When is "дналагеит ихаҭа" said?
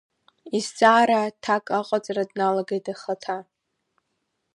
2.29-3.37